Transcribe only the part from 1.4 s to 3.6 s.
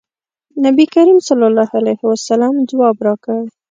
الله علیه وسلم ځواب راکړ.